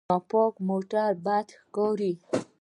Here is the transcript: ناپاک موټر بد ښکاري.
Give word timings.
ناپاک 0.09 0.53
موټر 0.67 1.09
بد 1.25 1.47
ښکاري. 1.61 2.13